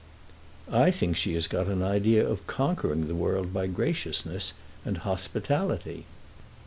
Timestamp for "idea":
1.83-2.27